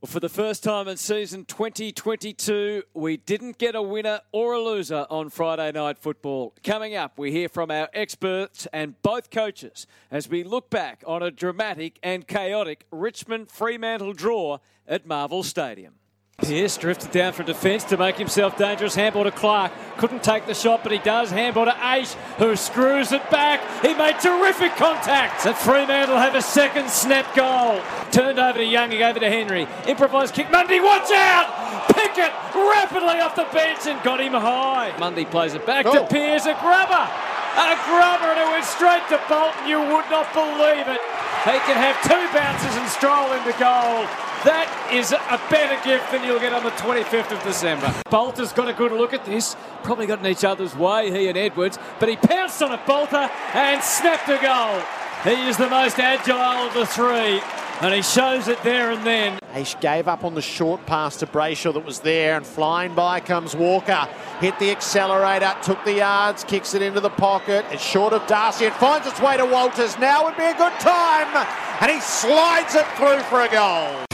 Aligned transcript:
Well, 0.00 0.08
for 0.08 0.20
the 0.20 0.30
first 0.30 0.64
time 0.64 0.88
in 0.88 0.96
season 0.96 1.44
2022, 1.44 2.84
we 2.94 3.18
didn't 3.18 3.58
get 3.58 3.74
a 3.74 3.82
winner 3.82 4.20
or 4.32 4.54
a 4.54 4.58
loser 4.58 5.06
on 5.10 5.28
Friday 5.28 5.72
Night 5.72 5.98
Football. 5.98 6.54
Coming 6.64 6.96
up, 6.96 7.18
we 7.18 7.32
hear 7.32 7.50
from 7.50 7.70
our 7.70 7.90
experts 7.92 8.66
and 8.72 8.94
both 9.02 9.28
coaches 9.28 9.86
as 10.10 10.26
we 10.26 10.42
look 10.42 10.70
back 10.70 11.04
on 11.06 11.22
a 11.22 11.30
dramatic 11.30 11.98
and 12.02 12.26
chaotic 12.26 12.86
Richmond 12.90 13.50
Fremantle 13.50 14.14
draw 14.14 14.60
at 14.88 15.04
Marvel 15.04 15.42
Stadium. 15.42 15.96
Pearce 16.42 16.76
drifted 16.76 17.10
down 17.10 17.32
for 17.32 17.42
defence 17.42 17.84
to 17.84 17.96
make 17.96 18.16
himself 18.16 18.56
dangerous. 18.56 18.94
Handball 18.94 19.24
to 19.24 19.30
Clark. 19.30 19.72
Couldn't 19.98 20.22
take 20.22 20.46
the 20.46 20.54
shot, 20.54 20.82
but 20.82 20.92
he 20.92 20.98
does. 20.98 21.30
Handball 21.30 21.66
to 21.66 21.72
Aish, 21.72 22.14
who 22.38 22.56
screws 22.56 23.12
it 23.12 23.28
back. 23.30 23.60
He 23.82 23.94
made 23.94 24.18
terrific 24.20 24.74
contact. 24.76 25.44
And 25.44 25.54
Fremantle 25.54 26.16
have 26.16 26.34
a 26.34 26.42
second 26.42 26.88
snap 26.88 27.34
goal. 27.36 27.82
Turned 28.10 28.38
over 28.38 28.58
to 28.58 28.64
Young, 28.64 28.92
over 28.94 29.20
to 29.20 29.28
Henry. 29.28 29.66
Improvised 29.86 30.34
kick. 30.34 30.50
Mundy, 30.50 30.80
watch 30.80 31.10
out! 31.12 31.86
Pickett 31.94 32.32
rapidly 32.54 33.20
off 33.20 33.36
the 33.36 33.46
bench 33.52 33.86
and 33.86 34.02
got 34.02 34.20
him 34.20 34.32
high. 34.32 34.96
Mundy 34.98 35.24
plays 35.26 35.54
it 35.54 35.66
back 35.66 35.84
to 35.84 36.00
oh. 36.00 36.06
Pearce. 36.06 36.46
A 36.46 36.54
grubber. 36.54 37.06
A 37.50 37.76
grubber, 37.84 38.30
and 38.32 38.40
it 38.40 38.48
went 38.48 38.64
straight 38.64 39.04
to 39.10 39.20
Bolton. 39.28 39.68
You 39.68 39.78
would 39.78 40.08
not 40.08 40.32
believe 40.32 40.88
it. 40.88 41.00
He 41.44 41.58
can 41.68 41.76
have 41.76 42.00
two 42.02 42.24
bounces 42.32 42.76
and 42.76 42.88
stroll 42.88 43.32
into 43.32 43.52
goal. 43.58 44.06
That 44.44 44.90
is 44.90 45.12
a 45.12 45.38
better 45.50 45.76
gift 45.84 46.12
than 46.12 46.24
you'll 46.24 46.40
get 46.40 46.54
on 46.54 46.64
the 46.64 46.70
25th 46.70 47.30
of 47.30 47.42
December. 47.42 47.94
Balta's 48.08 48.54
got 48.54 48.68
a 48.68 48.72
good 48.72 48.90
look 48.90 49.12
at 49.12 49.26
this. 49.26 49.54
Probably 49.82 50.06
got 50.06 50.20
in 50.20 50.26
each 50.26 50.44
other's 50.44 50.74
way, 50.74 51.10
he 51.10 51.28
and 51.28 51.36
Edwards. 51.36 51.78
But 51.98 52.08
he 52.08 52.16
pounced 52.16 52.62
on 52.62 52.72
it, 52.72 52.80
Bolter, 52.86 53.30
and 53.52 53.82
snapped 53.82 54.30
a 54.30 54.38
goal. 54.40 54.80
He 55.24 55.46
is 55.46 55.58
the 55.58 55.68
most 55.68 55.98
agile 55.98 56.66
of 56.66 56.72
the 56.72 56.86
three. 56.86 57.42
And 57.82 57.94
he 57.94 58.00
shows 58.00 58.48
it 58.48 58.62
there 58.62 58.90
and 58.90 59.06
then. 59.06 59.38
Aish 59.52 59.78
gave 59.82 60.08
up 60.08 60.24
on 60.24 60.34
the 60.34 60.42
short 60.42 60.86
pass 60.86 61.16
to 61.16 61.26
Brayshaw 61.26 61.74
that 61.74 61.84
was 61.84 62.00
there, 62.00 62.36
and 62.38 62.46
flying 62.46 62.94
by 62.94 63.20
comes 63.20 63.54
Walker. 63.54 64.08
Hit 64.40 64.58
the 64.58 64.70
accelerator, 64.70 65.54
took 65.62 65.84
the 65.84 65.96
yards, 65.96 66.44
kicks 66.44 66.72
it 66.72 66.80
into 66.80 67.00
the 67.00 67.10
pocket. 67.10 67.66
It's 67.70 67.82
short 67.82 68.14
of 68.14 68.26
Darcy. 68.26 68.64
It 68.64 68.74
finds 68.74 69.06
its 69.06 69.20
way 69.20 69.36
to 69.36 69.44
Walters. 69.44 69.98
Now 69.98 70.24
would 70.24 70.36
be 70.38 70.44
a 70.44 70.56
good 70.56 70.72
time. 70.80 71.46
And 71.82 71.90
he 71.90 72.00
slides 72.00 72.74
it 72.74 72.86
through 72.96 73.20
for 73.24 73.42
a 73.42 73.48
goal. 73.50 74.06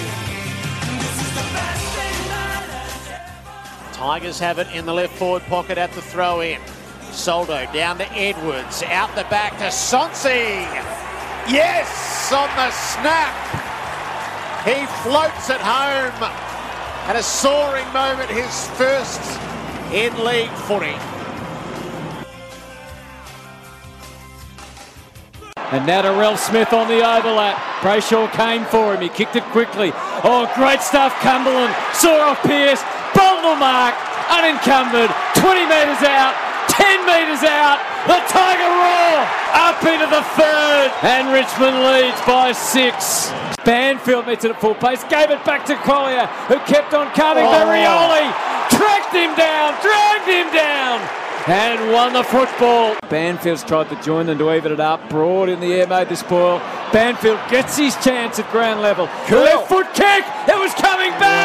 Tigers 3.96 4.38
have 4.38 4.58
it 4.58 4.68
in 4.74 4.84
the 4.84 4.92
left 4.92 5.14
forward 5.14 5.42
pocket 5.44 5.78
at 5.78 5.90
the 5.92 6.02
throw 6.02 6.42
in. 6.42 6.60
Soldo 7.12 7.64
down 7.72 7.96
to 7.96 8.12
Edwards, 8.12 8.82
out 8.82 9.08
the 9.14 9.24
back 9.30 9.52
to 9.56 9.68
Sonsie. 9.68 10.68
Yes, 11.48 12.30
on 12.30 12.46
the 12.56 12.70
snap. 12.72 13.32
He 14.66 14.84
floats 15.00 15.48
it 15.48 15.62
home. 15.62 16.12
At 17.08 17.16
a 17.16 17.22
soaring 17.22 17.90
moment, 17.94 18.28
his 18.28 18.68
first 18.76 19.22
in 19.94 20.12
league 20.22 20.50
footy. 20.68 20.94
And 25.72 25.86
now 25.86 26.02
Ralph 26.18 26.40
Smith 26.40 26.74
on 26.74 26.86
the 26.88 26.98
overlap. 26.98 27.56
Brayshaw 27.80 28.30
came 28.32 28.66
for 28.66 28.94
him. 28.94 29.00
He 29.00 29.08
kicked 29.08 29.36
it 29.36 29.44
quickly. 29.44 29.90
Oh, 30.22 30.52
great 30.54 30.82
stuff, 30.82 31.14
Cumberland. 31.20 31.74
Saw 31.94 32.30
off 32.30 32.42
Pearce. 32.42 32.82
Bolton 33.16 33.56
mark. 33.58 33.96
Unencumbered. 34.28 35.08
20 35.40 35.64
metres 35.64 36.04
out. 36.04 36.36
10 36.68 37.08
metres 37.08 37.42
out. 37.42 37.80
The 38.04 38.20
Tiger 38.28 38.68
roar 38.68 39.24
up 39.56 39.80
into 39.80 40.06
the 40.12 40.22
third. 40.36 40.92
And 41.02 41.32
Richmond 41.32 41.80
leads 41.80 42.20
by 42.28 42.52
six. 42.52 43.32
Banfield 43.64 44.26
meets 44.26 44.44
it 44.44 44.50
at 44.52 44.60
full 44.60 44.74
pace. 44.74 45.02
Gave 45.04 45.30
it 45.30 45.42
back 45.44 45.64
to 45.66 45.74
Collier, 45.76 46.26
who 46.46 46.58
kept 46.68 46.92
on 46.92 47.08
coming. 47.14 47.44
Oh. 47.44 47.64
Rioli 47.64 48.28
tracked 48.68 49.14
him 49.14 49.34
down, 49.34 49.72
dragged 49.80 50.28
him 50.28 50.52
down 50.52 51.00
and 51.48 51.92
won 51.92 52.12
the 52.12 52.24
football. 52.24 52.96
Banfield's 53.08 53.62
tried 53.62 53.88
to 53.88 54.02
join 54.02 54.26
them 54.26 54.38
to 54.38 54.52
even 54.52 54.72
it 54.72 54.80
up. 54.80 55.08
Broad 55.08 55.48
in 55.48 55.60
the 55.60 55.72
air 55.74 55.86
made 55.86 56.08
the 56.08 56.16
spoil. 56.16 56.58
Banfield 56.92 57.38
gets 57.48 57.76
his 57.76 57.94
chance 57.96 58.38
at 58.38 58.50
ground 58.50 58.82
level. 58.82 59.06
Left 59.30 59.68
foot 59.68 59.86
kick. 59.94 60.24
It 60.48 60.58
was 60.58 60.74
coming 60.74 61.10
back 61.18 61.35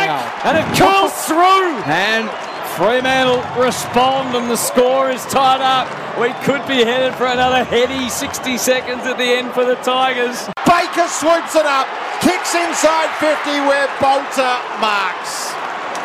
and 0.44 0.58
it 0.58 0.68
curls 0.78 1.14
through. 1.26 1.72
And 1.88 2.30
Fremantle 2.76 3.44
respond 3.62 4.36
and 4.36 4.50
the 4.50 4.56
score 4.56 5.10
is 5.10 5.24
tied 5.26 5.62
up. 5.62 5.88
We 6.20 6.34
could 6.44 6.66
be 6.68 6.84
headed 6.84 7.16
for 7.16 7.26
another 7.26 7.64
heady 7.64 8.10
60 8.10 8.58
seconds 8.58 9.06
at 9.06 9.18
the 9.18 9.24
end 9.24 9.52
for 9.54 9.66
the 9.66 9.76
Tigers. 9.76 10.48
Baker 10.66 11.08
swoops 11.08 11.56
it 11.56 11.66
up, 11.66 11.88
kicks 12.22 12.56
inside 12.56 13.12
50 13.20 13.52
where 13.68 13.88
Balta 14.00 14.60
marks. 14.80 15.61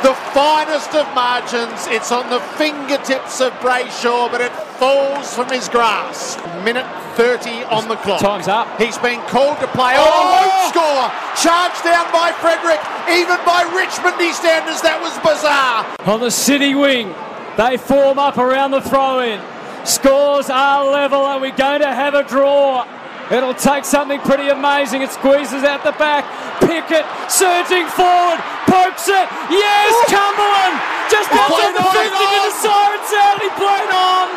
The 0.07 0.15
finest 0.15 0.95
of 0.95 1.05
margins. 1.17 1.89
It's 1.89 2.13
on 2.13 2.31
the 2.31 2.39
fingertips 2.55 3.41
of 3.41 3.53
Brayshaw, 3.55 4.31
but 4.31 4.41
it 4.41 4.53
falls 4.79 5.35
from 5.35 5.49
his 5.49 5.69
grasp. 5.69 6.39
Minute 6.63 6.87
30 7.17 7.65
on 7.65 7.89
the 7.89 7.97
clock. 7.97 8.21
Time's 8.21 8.47
up. 8.47 8.81
He's 8.81 8.97
been 8.99 9.21
called 9.23 9.59
to 9.59 9.67
play. 9.67 9.95
Oh, 9.97 10.07
oh! 10.07 10.47
won't 10.47 10.71
score. 10.71 11.11
Charged 11.43 11.83
down 11.83 12.07
by 12.13 12.31
Frederick, 12.39 12.79
even 13.11 13.35
by 13.45 13.65
Richmondy 13.75 14.33
standards. 14.33 14.81
That 14.81 15.03
was 15.03 15.11
bizarre. 15.27 15.85
on 16.07 16.21
the 16.21 16.31
city 16.31 16.77
wing. 16.77 17.13
They 17.57 17.77
form 17.77 18.21
up 18.21 18.39
around 18.39 18.71
the 18.71 18.83
throw 18.83 19.19
in. 19.19 19.41
Scores 19.85 20.49
are 20.49 20.89
level. 20.89 21.19
Are 21.19 21.41
we're 21.41 21.51
going 21.51 21.81
to 21.81 21.93
have 21.93 22.15
a 22.15 22.23
draw? 22.23 22.87
It'll 23.29 23.55
take 23.55 23.85
something 23.85 24.21
pretty 24.21 24.51
amazing. 24.51 25.03
It 25.03 25.11
squeezes 25.11 25.65
out 25.65 25.83
the 25.83 25.91
back. 25.99 26.25
Pickett 26.65 27.05
surging 27.29 27.87
forward. 27.93 28.39
Pokes 28.71 29.09
it. 29.09 29.27
Yes, 29.53 29.93
Cumberland. 30.09 30.77
Just 31.11 31.31
outside 31.33 31.75
the 31.77 31.85
played 31.85 32.11
50 32.11 32.17
to 32.17 32.27
on. 32.27 32.43
the 32.45 32.55
siren 32.59 33.03
sound. 33.07 33.39
He 33.43 33.51
played 33.55 33.93
on. 33.93 34.29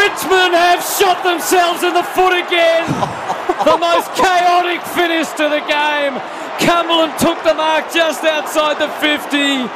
Richmond 0.00 0.54
have 0.56 0.80
shot 0.80 1.20
themselves 1.22 1.84
in 1.84 1.92
the 1.92 2.06
foot 2.16 2.32
again. 2.32 2.88
the 3.68 3.76
most 3.76 4.08
chaotic 4.16 4.80
finish 4.96 5.28
to 5.36 5.48
the 5.52 5.60
game. 5.68 6.16
Cumberland 6.58 7.12
took 7.18 7.42
the 7.44 7.54
mark 7.54 7.92
just 7.92 8.24
outside 8.24 8.80
the 8.80 8.88
50. 9.02 9.68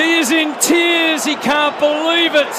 He 0.00 0.18
is 0.18 0.30
in 0.30 0.54
tears. 0.58 1.24
He 1.24 1.36
can't 1.36 1.78
believe 1.78 2.34
it. 2.34 2.54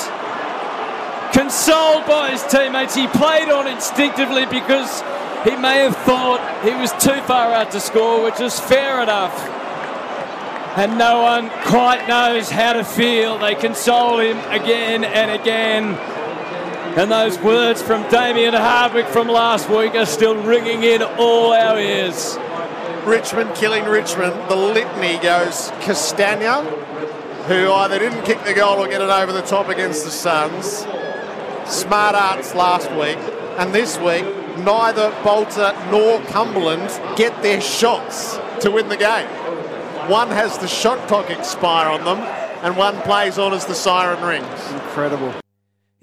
Consoled 1.33 2.05
by 2.05 2.31
his 2.31 2.43
teammates, 2.47 2.95
he 2.95 3.07
played 3.07 3.49
on 3.49 3.67
instinctively 3.67 4.45
because 4.45 5.03
he 5.45 5.55
may 5.55 5.77
have 5.79 5.95
thought 5.97 6.63
he 6.63 6.71
was 6.71 6.91
too 6.93 7.21
far 7.21 7.53
out 7.53 7.71
to 7.71 7.79
score, 7.79 8.23
which 8.23 8.41
is 8.41 8.59
fair 8.59 9.01
enough. 9.01 9.33
And 10.75 10.97
no 10.97 11.21
one 11.21 11.49
quite 11.63 12.05
knows 12.07 12.49
how 12.49 12.73
to 12.73 12.83
feel. 12.83 13.37
They 13.37 13.55
console 13.55 14.19
him 14.19 14.37
again 14.49 15.05
and 15.05 15.31
again. 15.39 15.95
And 16.97 17.11
those 17.11 17.37
words 17.39 17.81
from 17.81 18.09
Damien 18.09 18.53
Hardwick 18.53 19.07
from 19.07 19.27
last 19.27 19.69
week 19.69 19.95
are 19.95 20.05
still 20.05 20.35
ringing 20.35 20.83
in 20.83 21.03
all 21.03 21.53
our 21.53 21.79
ears. 21.79 22.37
Richmond 23.05 23.53
killing 23.55 23.85
Richmond. 23.85 24.33
The 24.49 24.55
litany 24.55 25.21
goes 25.21 25.71
Castagna, 25.81 26.63
who 27.47 27.71
either 27.71 27.99
didn't 27.99 28.23
kick 28.23 28.43
the 28.43 28.53
goal 28.53 28.79
or 28.83 28.87
get 28.87 29.01
it 29.01 29.09
over 29.09 29.31
the 29.31 29.43
top 29.43 29.69
against 29.69 30.05
the 30.05 30.11
Suns. 30.11 30.87
Smart 31.71 32.15
arts 32.15 32.55
last 32.55 32.91
week, 32.91 33.17
and 33.59 33.73
this 33.73 33.97
week, 33.99 34.25
neither 34.59 35.09
Balta 35.23 35.75
nor 35.91 36.19
Cumberland 36.25 36.89
get 37.17 37.41
their 37.41 37.61
shots 37.61 38.37
to 38.61 38.71
win 38.71 38.89
the 38.89 38.97
game. 38.97 39.27
One 40.09 40.29
has 40.29 40.57
the 40.57 40.67
shot 40.67 41.07
clock 41.07 41.29
expire 41.29 41.89
on 41.89 42.03
them, 42.03 42.19
and 42.63 42.77
one 42.77 43.01
plays 43.01 43.37
on 43.37 43.53
as 43.53 43.65
the 43.65 43.75
siren 43.75 44.23
rings. 44.23 44.71
Incredible. 44.71 45.33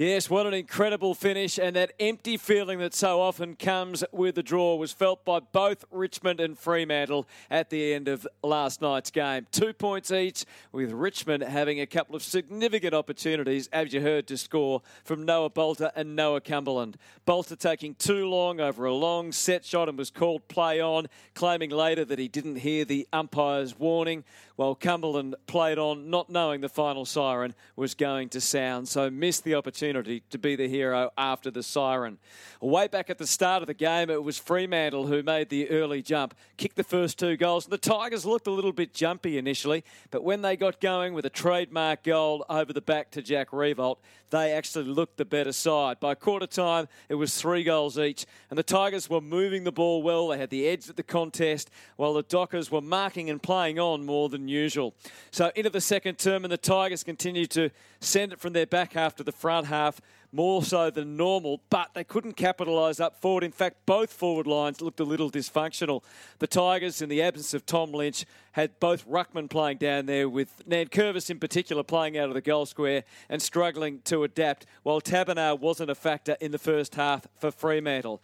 Yes, 0.03 0.29
what 0.29 0.49
an 0.49 0.55
incredible 0.55 1.15
finish. 1.15 1.61
And 1.61 1.77
that 1.77 1.93
empty 2.01 2.37
feeling 2.37 2.81
that 2.81 2.93
so 2.93 3.21
often 3.21 3.55
comes 3.55 4.03
with 4.11 4.35
the 4.35 4.43
draw 4.43 4.75
was 4.75 4.91
felt 4.91 5.25
by 5.25 5.39
both 5.39 5.85
Richmond 5.93 6.41
and 6.41 6.59
Fremantle 6.59 7.29
at 7.49 7.71
the 7.71 7.95
end 7.95 8.09
of 8.09 8.27
last 8.43 8.83
night's 8.83 9.13
game. 9.13 9.47
Two 9.53 9.73
points 9.73 10.11
each, 10.11 10.45
with 10.73 10.91
Richmond 10.91 11.45
having 11.45 11.81
a 11.81 11.87
couple 11.87 12.17
of 12.17 12.25
significant 12.25 12.95
opportunities, 12.95 13.69
as 13.69 13.93
you 13.93 14.01
heard, 14.01 14.27
to 14.27 14.37
score 14.37 14.83
from 15.05 15.25
Noah 15.25 15.51
Balta 15.51 15.93
and 15.95 16.17
Noah 16.17 16.41
Cumberland. 16.41 16.97
Balta 17.25 17.55
taking 17.55 17.95
too 17.95 18.29
long 18.29 18.59
over 18.59 18.85
a 18.87 18.93
long 18.93 19.31
set 19.31 19.65
shot 19.65 19.89
and 19.89 19.97
was 19.97 20.11
called 20.11 20.49
play 20.49 20.81
on, 20.81 21.07
claiming 21.35 21.71
later 21.71 22.05
that 22.07 22.19
he 22.19 22.27
didn't 22.27 22.57
hear 22.57 22.85
the 22.85 23.07
umpire's 23.13 23.79
warning, 23.79 24.25
while 24.57 24.75
Cumberland 24.75 25.37
played 25.47 25.79
on 25.79 26.11
not 26.11 26.29
knowing 26.29 26.61
the 26.61 26.69
final 26.69 27.05
siren 27.05 27.55
was 27.77 27.95
going 27.95 28.29
to 28.31 28.41
sound. 28.41 28.89
So 28.89 29.09
missed 29.09 29.45
the 29.45 29.55
opportunity 29.55 29.92
opportunity 29.97 30.23
to 30.31 30.39
be 30.39 30.56
the 30.56 30.69
hero 30.69 31.11
after 31.19 31.50
the 31.50 31.62
siren. 31.62 32.19
Way 32.61 32.89
back 32.89 33.11
at 33.11 33.19
the 33.19 33.27
start 33.27 33.62
of 33.62 33.67
the 33.67 33.75
game, 33.75 34.09
it 34.09 34.23
was 34.23 34.39
Fremantle 34.39 35.06
who 35.06 35.23
made 35.23 35.50
the 35.50 35.69
early 35.69 36.00
jump, 36.00 36.35
kicked 36.56 36.77
the 36.77 36.85
first 36.85 37.19
two 37.19 37.37
goals. 37.37 37.67
The 37.67 37.77
Tigers 37.77 38.25
looked 38.25 38.47
a 38.47 38.50
little 38.50 38.73
bit 38.73 38.94
jumpy 38.94 39.37
initially, 39.37 39.85
but 40.11 40.25
when 40.25 40.43
they 40.43 40.56
got 40.56 40.81
going 40.81 41.12
with 41.12 41.27
a 41.27 41.31
trademark 41.31 42.05
goal 42.05 42.44
over 42.49 42.73
the 42.73 42.81
back 42.81 43.11
to 43.12 43.23
Jack 43.23 43.50
Riewoldt, 43.50 43.99
they 44.31 44.53
actually 44.53 44.87
looked 44.87 45.19
the 45.19 45.27
better 45.27 45.53
side. 45.53 46.00
By 46.00 46.15
quarter 46.15 46.47
time, 46.47 46.89
it 47.11 47.17
was 47.17 47.37
three 47.37 47.65
goals 47.65 47.99
each, 47.99 48.25
and 48.49 48.59
the 48.59 48.62
Tigers 48.62 49.11
were 49.11 49.21
moving 49.21 49.65
the 49.65 49.73
ball 49.73 50.03
well. 50.03 50.29
They 50.29 50.39
had 50.39 50.49
the 50.49 50.67
edge 50.67 50.89
at 50.89 50.97
the 50.97 51.03
contest, 51.03 51.71
while 51.97 52.15
the 52.15 52.23
Dockers 52.23 52.71
were 52.71 52.81
marking 52.81 53.29
and 53.29 53.43
playing 53.43 53.79
on 53.79 54.06
more 54.06 54.31
than 54.31 54.49
usual. 54.49 54.94
So 55.31 55.53
into 55.55 55.69
the 55.69 55.83
second 55.83 56.19
term, 56.19 56.44
and 56.44 56.53
the 56.53 56.56
Tigers 56.56 57.05
continued 57.05 57.50
to 57.50 57.71
send 58.00 58.33
it 58.33 58.41
from 58.41 58.55
their 58.55 58.67
back 58.67 58.97
after 58.97 59.23
the 59.23 59.33
front 59.33 59.67
half 59.73 60.01
more 60.35 60.63
so 60.63 60.91
than 60.91 61.17
normal, 61.17 61.61
but 61.69 61.91
they 61.95 62.05
couldn't 62.05 62.35
capitalise 62.35 63.01
up 63.01 63.21
forward. 63.21 63.45
In 63.45 63.53
fact, 63.53 63.85
both 63.85 64.11
forward 64.11 64.47
lines 64.47 64.81
looked 64.81 64.99
a 65.01 65.05
little 65.05 65.31
dysfunctional. 65.31 66.03
The 66.39 66.47
Tigers, 66.47 67.03
in 67.03 67.09
the 67.09 67.21
absence 67.21 67.53
of 67.53 67.67
Tom 67.67 67.93
Lynch, 67.93 68.25
had 68.53 68.81
both 68.81 69.07
Ruckman 69.07 69.51
playing 69.51 69.79
down 69.79 70.07
there, 70.07 70.29
with 70.29 70.63
Nankervis 70.67 71.29
in 71.29 71.39
particular 71.39 71.83
playing 71.83 72.17
out 72.17 72.29
of 72.29 72.35
the 72.35 72.41
goal 72.41 72.65
square 72.65 73.05
and 73.29 73.43
struggling 73.43 74.01
to 74.05 74.25
adapt, 74.25 74.65
while 74.83 75.01
Taberner 75.01 75.59
wasn't 75.59 75.91
a 75.91 75.95
factor 75.95 76.37
in 76.41 76.51
the 76.51 76.59
first 76.59 76.95
half 76.95 77.27
for 77.39 77.51
Fremantle. 77.51 78.23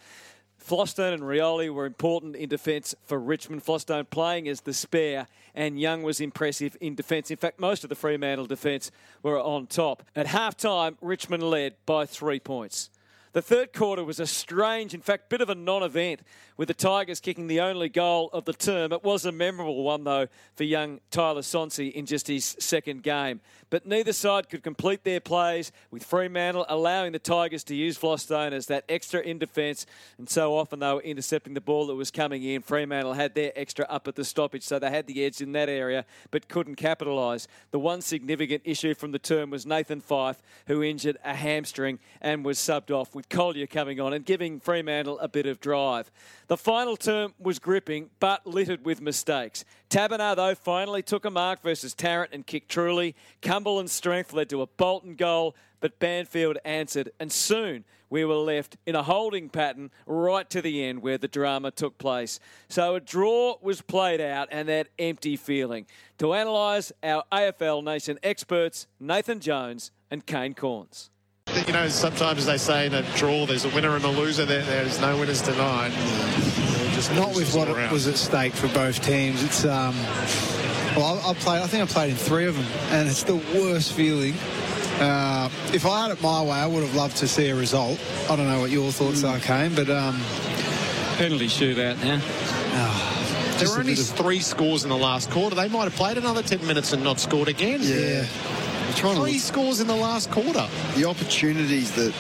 Vlastuin 0.67 1.15
and 1.15 1.23
Rioli 1.23 1.73
were 1.73 1.87
important 1.87 2.37
in 2.37 2.49
defence 2.49 2.95
for 3.05 3.19
Richmond. 3.19 3.65
Vlastuin 3.65 4.09
playing 4.11 4.49
as 4.49 4.63
the 4.63 4.73
spare, 4.73 5.27
and 5.55 5.81
Young 5.81 6.03
was 6.03 6.21
impressive 6.21 6.77
in 6.81 6.95
defence. 6.95 7.31
In 7.31 7.37
fact, 7.37 7.59
most 7.61 7.85
of 7.85 7.91
the 7.91 7.97
Fremantle 7.97 8.47
defence 8.47 8.91
were 9.23 9.41
on 9.41 9.67
top. 9.67 10.03
At 10.15 10.27
half 10.27 10.57
time, 10.57 10.99
Richmond 11.01 11.43
led 11.43 11.75
by 11.87 12.07
three 12.07 12.41
points. 12.41 12.91
The 13.33 13.43
third 13.43 13.73
quarter 13.73 14.05
was 14.05 14.21
a 14.21 14.27
strange, 14.27 14.95
in 14.95 15.01
fact, 15.01 15.29
bit 15.29 15.41
of 15.41 15.51
a 15.51 15.55
non 15.55 15.83
event, 15.83 16.21
with 16.57 16.69
the 16.69 16.75
Tigers 16.75 17.21
kicking 17.21 17.47
the 17.47 17.61
only 17.61 17.89
goal 17.89 18.31
of 18.33 18.45
the 18.47 18.53
term. 18.53 18.93
It 18.93 19.05
was 19.05 19.25
a 19.25 19.33
memorable 19.33 19.83
one, 19.83 20.05
though, 20.05 20.29
for 20.57 20.65
young 20.65 21.01
Tyler 21.11 21.43
Sonsie 21.43 21.93
in 21.93 22.07
just 22.07 22.27
his 22.27 22.57
second 22.59 23.03
game. 23.03 23.41
But 23.71 23.87
neither 23.87 24.15
side 24.15 24.49
could 24.49 24.63
complete 24.63 25.05
their 25.05 25.21
plays, 25.21 25.73
with 25.91 26.05
Fremantle 26.05 26.65
allowing 26.69 27.13
the 27.13 27.19
Tigers 27.19 27.65
to 27.65 27.75
use 27.75 27.99
Vlastuin 27.99 28.53
as 28.53 28.67
that 28.67 28.85
extra 28.89 29.21
in 29.21 29.39
defence. 29.39 29.85
And 30.17 30.29
so 30.29 30.57
often 30.57 30.81
they 30.81 30.93
were 30.93 31.03
intercepting 31.03 31.55
the 31.55 31.61
ball 31.61 31.87
that 31.89 31.95
was 31.95 32.11
coming 32.11 32.43
in. 32.43 32.63
Fremantle 32.63 33.13
had 33.13 33.35
their 33.35 33.53
extra 33.55 33.85
up 33.89 34.09
at 34.09 34.15
the 34.15 34.25
stoppage, 34.25 34.63
so 34.63 34.79
they 34.79 34.91
had 34.91 35.07
the 35.07 35.23
edge 35.25 35.43
in 35.43 35.53
that 35.53 35.69
area, 35.69 36.07
but 36.31 36.49
couldn't 36.49 36.77
capitalise. 36.77 37.47
The 37.73 37.79
one 37.79 38.01
significant 38.01 38.63
issue 38.65 38.95
from 38.95 39.13
the 39.13 39.19
term 39.19 39.51
was 39.51 39.67
Nathan 39.67 40.01
Fyfe, 40.01 40.41
who 40.67 40.83
injured 40.83 41.19
a 41.25 41.35
hamstring 41.35 41.99
and 42.23 42.45
was 42.45 42.59
subbed 42.59 42.91
off 42.91 43.15
with 43.19 43.29
Collier 43.29 43.67
coming 43.67 43.99
on 43.99 44.13
and 44.13 44.25
giving 44.25 44.61
Fremantle 44.61 45.19
a 45.19 45.27
bit 45.27 45.45
of 45.45 45.59
drive. 45.59 46.09
The 46.47 46.57
final 46.57 46.97
term 46.97 47.35
was 47.37 47.59
gripping, 47.59 48.11
but 48.21 48.47
littered 48.47 48.85
with 48.85 49.01
mistakes. 49.01 49.65
Taberner, 49.91 50.37
though, 50.37 50.55
finally 50.55 51.03
took 51.03 51.25
a 51.25 51.31
mark 51.31 51.61
versus 51.61 51.95
Tarrant 51.95 52.33
and 52.33 52.47
kicked 52.47 52.71
truly. 52.71 53.17
Cumberland's 53.43 53.91
strength 53.91 54.33
led 54.33 54.49
to 54.51 54.63
a 54.63 54.69
Bolton 54.69 55.17
goal, 55.17 55.57
but 55.81 55.99
Banfield 55.99 56.59
answered, 56.65 57.11
and 57.19 57.33
soon 57.33 57.85
we 58.09 58.25
were 58.25 58.37
left 58.37 58.77
in 58.87 58.95
a 58.95 59.03
holding 59.03 59.49
pattern 59.49 59.91
right 60.07 60.49
to 60.51 60.63
the 60.63 60.85
end 60.85 61.03
where 61.03 61.19
the 61.19 61.27
drama 61.27 61.73
took 61.73 61.99
place. 61.99 62.39
So 62.69 62.95
a 62.95 63.01
draw 63.01 63.57
was 63.61 63.83
played 63.83 64.21
out 64.21 64.47
and 64.53 64.69
that 64.69 64.91
empty 64.97 65.37
feeling. 65.37 65.87
To 66.19 66.35
analyse 66.35 66.93
our 67.03 67.25
AFL 67.33 67.83
Nation 67.83 68.21
experts, 68.23 68.87
Nathan 69.01 69.41
Jones 69.41 69.91
and 70.09 70.25
Kane 70.25 70.55
Cornes. 70.55 71.11
You 71.67 71.73
know, 71.73 71.89
sometimes 71.89 72.47
they 72.47 72.59
say 72.59 72.87
in 72.87 72.95
a 72.95 73.03
draw 73.17 73.47
there's 73.47 73.65
a 73.65 73.71
winner 73.71 73.97
and 73.97 74.05
a 74.05 74.09
loser. 74.09 74.45
There, 74.45 74.63
there's 74.63 75.01
no 75.01 75.19
winners 75.19 75.43
tonight. 75.43 75.91
Just 76.93 77.13
not 77.15 77.35
with 77.35 77.55
what 77.55 77.69
was 77.91 78.07
at 78.07 78.17
stake 78.17 78.53
for 78.53 78.69
both 78.69 79.03
teams. 79.03 79.43
It's 79.43 79.65
um, 79.65 79.95
well, 80.97 81.21
I, 81.25 81.31
I 81.31 81.35
played. 81.35 81.63
I 81.63 81.67
think 81.67 81.83
I 81.83 81.87
played 81.87 82.11
in 82.11 82.17
three 82.17 82.47
of 82.47 82.57
them, 82.57 82.67
and 82.91 83.09
it's 83.09 83.23
the 83.23 83.37
worst 83.55 83.93
feeling. 83.93 84.35
Uh, 85.01 85.49
if 85.73 85.87
I 85.87 86.03
had 86.03 86.11
it 86.11 86.21
my 86.21 86.43
way, 86.43 86.51
I 86.51 86.67
would 86.67 86.83
have 86.83 86.95
loved 86.95 87.17
to 87.19 87.29
see 87.29 87.49
a 87.49 87.55
result. 87.55 88.01
I 88.29 88.37
don't 88.37 88.49
know 88.49 88.61
what 88.61 88.71
your 88.71 88.91
thoughts 88.91 89.23
mm. 89.23 89.31
are, 89.31 89.39
Kane, 89.39 89.75
but 89.75 89.89
um, 89.89 90.21
penalty 91.17 91.47
shootout 91.47 92.03
now. 92.03 92.21
Oh, 92.21 93.57
there 93.59 93.69
were 93.69 93.79
only 93.79 93.95
three 93.95 94.41
scores 94.41 94.83
in 94.83 94.91
the 94.91 94.97
last 94.97 95.31
quarter. 95.31 95.55
They 95.55 95.69
might 95.69 95.85
have 95.85 95.95
played 95.95 96.19
another 96.19 96.43
10 96.43 96.67
minutes 96.67 96.93
and 96.93 97.03
not 97.05 97.21
scored 97.21 97.49
again. 97.49 97.81
Yeah 97.83 98.27
trying 98.27 98.58
to 98.95 99.15
Three 99.15 99.39
scores 99.39 99.81
in 99.81 99.87
the 99.87 99.97
last 99.97 100.31
quarter. 100.31 100.67
The 100.97 101.05
opportunities 101.05 101.93
that 101.93 102.13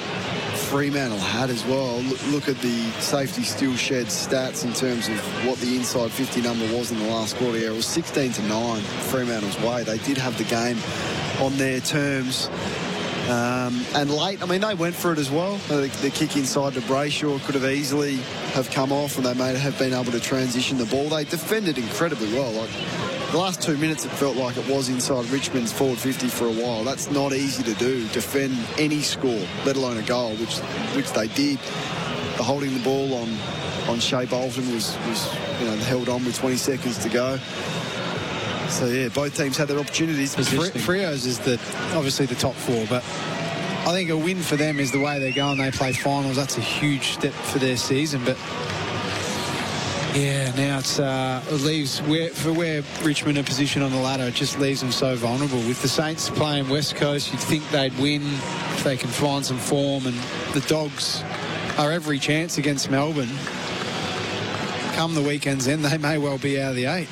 Fremantle 0.69 1.19
had 1.19 1.50
as 1.50 1.65
well. 1.65 2.00
Look, 2.00 2.26
look, 2.29 2.49
at 2.49 2.59
the 2.59 2.91
safety 3.00 3.43
steel 3.43 3.75
shed 3.75 4.06
stats 4.06 4.65
in 4.65 4.73
terms 4.75 5.09
of 5.09 5.17
what 5.47 5.59
the 5.59 5.76
inside 5.76 6.11
50 6.11 6.43
number 6.43 6.65
was 6.76 6.91
in 6.91 6.99
the 6.99 7.06
last 7.06 7.37
quarter. 7.37 7.59
Yeah, 7.59 7.69
it 7.69 7.76
was 7.76 7.87
16 7.87 8.32
to 8.32 8.43
9 8.43 8.81
Fremantle's 8.82 9.59
way. 9.61 9.82
They 9.85 9.99
did 9.99 10.19
have 10.19 10.37
the 10.37 10.44
game 10.44 10.76
on 11.41 11.56
their 11.56 11.81
terms. 11.81 12.50
Um, 13.29 13.85
and 13.94 14.11
late, 14.11 14.43
I 14.43 14.47
mean, 14.47 14.62
they 14.62 14.75
went 14.75 14.94
for 14.94 15.12
it 15.12 15.19
as 15.19 15.31
well. 15.31 15.56
The, 15.69 15.91
the, 16.00 16.11
kick 16.11 16.37
inside 16.37 16.73
to 16.75 16.81
Brayshaw 16.81 17.44
could 17.44 17.55
have 17.56 17.64
easily 17.67 18.17
have 18.55 18.71
come 18.71 18.91
off, 18.91 19.19
and 19.19 19.26
they 19.26 19.35
may 19.35 19.55
have 19.55 19.79
been 19.79 19.93
able 19.93 20.12
to 20.12 20.21
transition 20.21 20.79
the 20.79 20.87
ball. 20.87 21.11
They 21.11 21.25
defended 21.25 21.76
incredibly 21.76 22.32
well. 22.32 22.50
Like 22.53 22.71
the 23.31 23.39
last 23.39 23.61
two 23.61 23.77
minutes, 23.77 24.05
it 24.05 24.11
felt 24.11 24.37
like 24.37 24.57
it 24.57 24.67
was 24.69 24.89
inside 24.89 25.27
Richmond's 25.27 25.73
forward 25.73 25.99
50 25.99 26.29
for 26.29 26.47
a 26.47 26.53
while. 26.53 26.83
That's 26.85 27.11
not 27.11 27.33
easy 27.33 27.63
to 27.65 27.75
do, 27.75 28.07
defend 28.09 28.57
any 28.79 29.01
score, 29.01 29.47
let 29.65 29.77
alone 29.77 29.99
a 29.99 30.03
goal, 30.03 30.31
which 30.37 30.59
which 30.97 31.13
they 31.13 31.29
did. 31.29 31.59
The 32.37 32.45
holding 32.45 32.73
the 32.73 32.83
ball 32.83 33.15
on 33.15 33.29
on 33.89 34.01
Shai 34.01 34.27
Bolton 34.27 34.73
was, 34.73 34.97
was 35.07 35.35
you 35.61 35.67
know, 35.67 35.77
held 35.77 36.09
on 36.09 36.25
with 36.25 36.37
20 36.37 36.57
seconds 36.57 36.99
to 36.99 37.09
go. 37.09 37.39
So, 38.69 38.87
yeah, 38.87 39.09
both 39.09 39.35
teams 39.35 39.57
had 39.57 39.69
their 39.69 39.79
opportunities. 39.79 40.37
Freos 40.37 41.27
is 41.27 41.39
the 41.39 41.55
obviously 41.95 42.27
the 42.27 42.35
top 42.35 42.55
four, 42.55 42.87
but 42.89 43.03
I 43.87 43.93
think 43.93 44.11
a 44.11 44.17
win 44.17 44.43
for 44.43 44.57
them 44.57 44.79
is 44.79 44.93
the 44.93 45.01
way 45.01 45.19
they're 45.19 45.33
going. 45.33 45.59
They 45.59 45.71
play 45.71 45.93
finals. 45.93 46.37
That's 46.37 46.59
a 46.59 46.63
huge 46.63 47.13
step 47.13 47.33
for 47.33 47.59
their 47.59 47.79
season, 47.79 48.23
but 48.25 48.37
yeah, 50.15 50.53
now 50.57 50.79
uh, 51.03 51.43
it 51.49 51.61
leaves 51.61 52.01
where, 52.03 52.31
for 52.31 52.53
where 52.53 52.83
Richmond 53.03 53.39
are 53.39 53.43
positioned 53.43 53.85
on 53.85 53.91
the 53.91 53.99
ladder. 53.99 54.25
It 54.25 54.35
just 54.35 54.59
leaves 54.59 54.81
them 54.81 54.93
so 54.93 55.15
vulnerable. 55.17 55.59
With 55.59 55.81
the 55.83 55.89
Saints 55.89 56.31
playing 56.31 56.69
West 56.69 56.97
Coast, 56.97 57.31
you'd 57.33 57.41
think 57.41 57.69
they'd 57.71 57.97
win 57.99 58.23
if 58.23 58.85
they 58.85 58.97
can 58.97 59.11
find 59.11 59.45
some 59.45 59.59
form. 59.59 60.07
And 60.07 60.17
the 60.55 60.65
Dogs 60.69 61.23
are 61.77 61.93
every 61.93 62.19
chance 62.19 62.59
against 62.59 62.91
Melbourne. 62.91 63.31
Come 64.95 65.15
the 65.15 65.23
weekend's 65.23 65.69
end, 65.69 65.85
they 65.85 65.99
may 65.99 66.19
well 66.19 66.39
be 66.39 66.61
out 66.61 66.71
of 66.71 66.77
the 66.77 66.87
eight. 66.87 67.09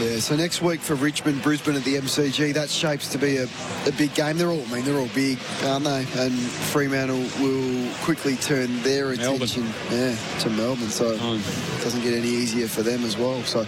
Yeah, 0.00 0.20
so 0.20 0.36
next 0.36 0.62
week 0.62 0.80
for 0.80 0.94
Richmond, 0.94 1.42
Brisbane 1.42 1.74
at 1.74 1.82
the 1.82 1.96
MCG, 1.96 2.54
that 2.54 2.70
shapes 2.70 3.08
to 3.08 3.18
be 3.18 3.38
a, 3.38 3.48
a 3.86 3.92
big 3.98 4.14
game. 4.14 4.38
They're 4.38 4.48
all, 4.48 4.64
I 4.66 4.74
mean, 4.74 4.84
they're 4.84 4.98
all 4.98 5.08
big, 5.12 5.38
aren't 5.64 5.84
they? 5.86 6.06
And 6.16 6.32
Fremantle 6.32 7.18
will 7.40 7.92
quickly 8.04 8.36
turn 8.36 8.80
their 8.82 9.10
attention 9.10 9.64
yeah, 9.90 10.14
to 10.40 10.50
Melbourne, 10.50 10.88
so 10.88 11.10
it 11.10 11.82
doesn't 11.82 12.02
get 12.02 12.14
any 12.14 12.28
easier 12.28 12.68
for 12.68 12.82
them 12.82 13.04
as 13.04 13.16
well. 13.16 13.42
So 13.42 13.66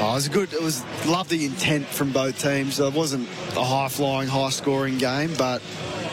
Oh, 0.00 0.12
it 0.12 0.14
was 0.14 0.28
good. 0.28 0.52
It 0.52 0.62
was 0.62 0.84
love 1.06 1.28
the 1.28 1.44
intent 1.44 1.84
from 1.84 2.12
both 2.12 2.40
teams. 2.40 2.78
It 2.78 2.92
wasn't 2.92 3.28
a 3.56 3.64
high 3.64 3.88
flying, 3.88 4.28
high 4.28 4.50
scoring 4.50 4.96
game, 4.96 5.34
but 5.36 5.60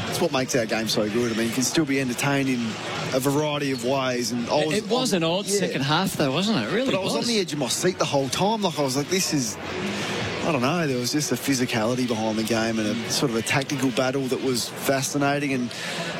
it's 0.09 0.19
what 0.19 0.31
makes 0.31 0.55
our 0.55 0.65
game 0.65 0.87
so 0.87 1.07
good. 1.07 1.31
I 1.31 1.35
mean, 1.37 1.47
you 1.47 1.53
can 1.53 1.61
still 1.61 1.85
be 1.85 2.01
entertained 2.01 2.49
in 2.49 2.65
a 3.13 3.19
variety 3.19 3.71
of 3.71 3.83
ways. 3.85 4.31
And 4.31 4.47
was 4.47 4.73
it 4.73 4.87
was 4.87 5.13
on, 5.13 5.17
an 5.17 5.23
odd 5.23 5.45
yeah. 5.45 5.59
second 5.59 5.81
half, 5.81 6.13
though, 6.13 6.31
wasn't 6.31 6.59
it? 6.59 6.73
Really, 6.73 6.91
but 6.91 6.99
I 6.99 7.03
was, 7.03 7.13
was 7.13 7.23
on 7.23 7.27
the 7.27 7.39
edge 7.39 7.53
of 7.53 7.59
my 7.59 7.67
seat 7.67 7.97
the 7.99 8.05
whole 8.05 8.29
time. 8.29 8.61
Like 8.61 8.79
I 8.79 8.81
was 8.81 8.97
like, 8.97 9.09
this 9.09 9.33
is. 9.33 9.57
I 10.45 10.51
don't 10.51 10.61
know. 10.61 10.85
There 10.85 10.99
was 10.99 11.11
just 11.11 11.31
a 11.31 11.35
physicality 11.35 12.07
behind 12.07 12.37
the 12.37 12.43
game 12.43 12.77
and 12.77 12.87
a 12.87 13.09
sort 13.09 13.31
of 13.31 13.37
a 13.37 13.41
tactical 13.41 13.89
battle 13.89 14.21
that 14.27 14.43
was 14.43 14.69
fascinating. 14.69 15.53
And 15.53 15.71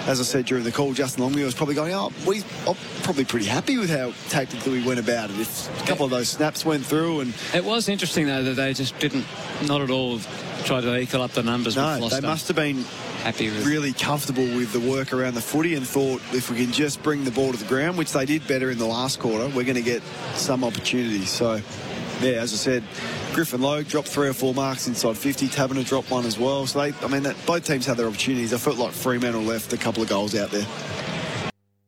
as 0.08 0.20
I 0.20 0.24
said 0.24 0.46
during 0.46 0.63
the 0.63 0.72
call, 0.72 0.94
Justin 0.94 1.24
Longmuir 1.24 1.46
was 1.46 1.54
probably 1.54 1.75
going, 1.75 1.94
"Oh, 1.94 2.12
we 2.25 2.42
I'm 2.68 2.75
probably 3.04 3.25
pretty 3.25 3.46
happy 3.46 3.77
with 3.77 3.92
how 3.92 4.13
tactically 4.30 4.80
we 4.80 4.84
went 4.84 5.00
about 5.00 5.30
it. 5.30 5.39
If 5.39 5.84
a 5.84 5.86
couple 5.86 6.06
of 6.06 6.12
those 6.12 6.27
snaps 6.27 6.65
went 6.65 6.84
through, 6.84 7.20
and 7.20 7.36
it 7.54 7.63
was 7.63 7.88
interesting 7.88 8.25
though 8.25 8.42
that 8.42 8.56
they 8.56 8.74
just 8.74 8.98
didn't, 8.98 9.25
not 9.68 9.82
at 9.82 9.92
all, 9.92 10.20
try 10.63 10.82
to 10.82 10.98
equal 10.98 11.22
up 11.22 11.32
the 11.32 11.44
numbers. 11.44 11.75
No, 11.75 12.10
they 12.10 12.22
must 12.22 12.48
have 12.48 12.58
been 12.58 12.84
happy 13.25 13.50
with. 13.50 13.65
Really 13.65 13.91
comfortable 13.91 14.44
with 14.44 14.72
the 14.72 14.79
work 14.79 15.12
around 15.12 15.34
the 15.34 15.41
footy 15.41 15.75
and 15.75 15.86
thought 15.86 16.22
if 16.32 16.51
we 16.51 16.58
can 16.58 16.72
just 16.72 17.01
bring 17.01 17.24
the 17.24 17.32
ball 17.32 17.51
to 17.51 17.58
the 17.58 17.65
ground, 17.65 17.98
which 17.98 18.12
they 18.12 18.25
did 18.25 18.48
better 18.48 18.70
in 18.70 18.77
the 18.77 18.86
last 18.86 19.20
quarter, 19.20 19.48
we're 19.48 19.63
going 19.63 19.75
to 19.75 19.82
get 19.82 20.03
some 20.36 20.63
opportunities. 20.63 21.29
So, 21.29 21.60
yeah, 22.22 22.34
as 22.34 22.53
I 22.53 22.58
said, 22.58 22.84
Griffin 23.34 23.62
Logue 23.62 23.88
dropped 23.88 24.08
three 24.08 24.27
or 24.27 24.34
four 24.34 24.53
marks 24.53 24.88
inside 24.88 25.17
50. 25.17 25.48
Taberner 25.48 25.86
dropped 25.86 26.12
one 26.12 26.25
as 26.25 26.38
well. 26.38 26.67
So, 26.67 26.79
they, 26.79 26.94
I 27.05 27.08
mean, 27.08 27.24
that, 27.24 27.36
both 27.46 27.65
teams 27.65 27.86
had 27.86 27.98
their 27.98 28.08
opportunities. 28.08 28.53
I 28.53 28.58
felt 28.58 28.77
like 28.77 28.94
Fremantle 28.94 29.41
left 29.41 29.74
a 29.74 29.77
couple 29.77 30.03
of 30.03 30.10
goals 30.10 30.36
out 30.36 30.51
there. 30.51 30.65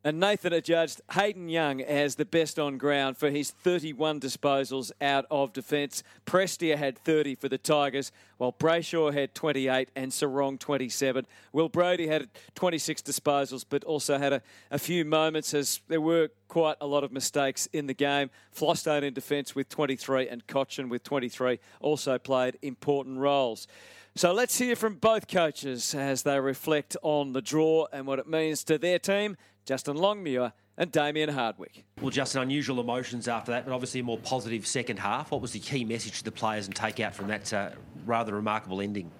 And 0.08 0.22
Nathan 0.22 0.54
adjudged 0.54 1.02
Hayden 1.12 1.50
Young 1.50 1.82
as 1.82 2.16
the 2.16 2.24
best 2.24 2.58
on 2.58 2.78
ground 2.78 3.18
for 3.18 3.30
his 3.30 3.52
31 3.52 4.22
disposals 4.22 4.90
out 5.02 5.26
of 5.30 5.52
defence. 5.52 6.02
Prestia 6.26 6.78
had 6.78 6.98
30 6.98 7.36
for 7.36 7.50
the 7.50 7.58
Tigers, 7.58 8.14
while 8.38 8.54
Brayshaw 8.54 9.14
had 9.14 9.36
28 9.36 9.90
and 9.98 10.14
Serong 10.14 10.58
27. 10.58 11.28
Will 11.52 11.68
Brodie 11.68 12.08
had 12.08 12.30
26 12.56 13.02
disposals, 13.02 13.66
but 13.70 13.84
also 13.84 14.18
had 14.18 14.32
a, 14.32 14.42
a 14.72 14.80
few 14.80 15.04
moments 15.04 15.54
as 15.54 15.82
there 15.90 16.00
were 16.00 16.30
quite 16.48 16.78
a 16.80 16.88
lot 16.88 17.04
of 17.04 17.12
mistakes 17.12 17.68
in 17.74 17.88
the 17.88 17.94
game. 17.94 18.30
Vlastuin 18.56 19.04
in 19.04 19.14
defence 19.14 19.56
with 19.56 19.68
23 19.68 20.30
and 20.30 20.48
Cotchin 20.48 20.88
with 20.88 21.04
23 21.04 21.60
also 21.82 22.18
played 22.18 22.58
important 22.62 23.18
roles. 23.18 23.68
So 24.16 24.32
let's 24.32 24.58
hear 24.58 24.78
from 24.78 24.96
both 24.96 25.28
coaches 25.28 25.94
as 25.94 26.24
they 26.24 26.40
reflect 26.40 26.96
on 27.04 27.34
the 27.34 27.42
draw 27.42 27.88
and 27.92 28.08
what 28.08 28.20
it 28.20 28.28
means 28.28 28.64
to 28.64 28.78
their 28.78 29.00
team. 29.00 29.36
Justin 29.68 29.98
Longmuir 29.98 30.54
and 30.78 30.94
Damien 30.94 31.28
Hardwick. 31.28 31.84
Well, 32.00 32.10
just 32.10 32.38
unusual 32.38 32.80
emotions 32.80 33.28
after 33.28 33.52
that, 33.52 33.66
but 33.66 33.74
obviously 33.74 34.00
a 34.00 34.04
more 34.04 34.18
positive 34.18 34.66
second 34.66 34.98
half. 34.98 35.32
What 35.32 35.42
was 35.42 35.52
the 35.52 35.60
key 35.60 35.84
message 35.84 36.20
to 36.20 36.24
the 36.24 36.32
players 36.32 36.68
and 36.68 36.76
take 36.76 37.02
out 37.02 37.14
from 37.14 37.28
that 37.28 37.52
uh, 37.52 37.72
rather 38.06 38.34
remarkable 38.34 38.80
ending? 38.80 39.12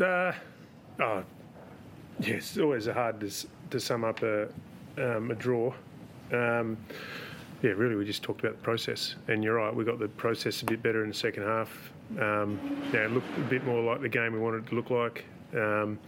Uh, 0.00 0.32
oh, 1.00 1.24
yeah, 2.20 2.36
it's 2.36 2.56
always 2.58 2.86
hard 2.86 3.18
to, 3.20 3.46
to 3.70 3.80
sum 3.80 4.04
up 4.04 4.22
a, 4.22 4.48
um, 4.98 5.32
a 5.32 5.34
draw. 5.34 5.74
Um, 6.32 6.76
yeah, 7.62 7.70
really, 7.70 7.96
we 7.96 8.04
just 8.04 8.22
talked 8.22 8.44
about 8.44 8.56
the 8.56 8.62
process, 8.62 9.16
and 9.26 9.42
you're 9.42 9.56
right. 9.56 9.74
We 9.74 9.84
got 9.84 9.98
the 9.98 10.06
process 10.06 10.62
a 10.62 10.64
bit 10.64 10.80
better 10.80 11.02
in 11.02 11.08
the 11.08 11.16
second 11.16 11.42
half. 11.42 11.92
Um, 12.20 12.60
yeah, 12.92 13.06
it 13.06 13.10
looked 13.10 13.36
a 13.36 13.40
bit 13.50 13.64
more 13.64 13.82
like 13.82 14.00
the 14.00 14.08
game 14.08 14.32
we 14.32 14.38
wanted 14.38 14.64
it 14.64 14.68
to 14.68 14.76
look 14.76 14.90
like. 14.90 15.24
Um, 15.56 15.98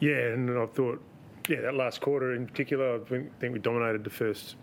yeah, 0.00 0.16
and 0.28 0.58
I 0.58 0.64
thought 0.64 1.02
yeah, 1.48 1.60
that 1.60 1.74
last 1.74 2.00
quarter 2.00 2.34
in 2.34 2.46
particular, 2.46 2.96
I 2.96 2.98
think, 3.40 3.52
we 3.52 3.58
dominated 3.58 4.04
the 4.04 4.10
first, 4.10 4.56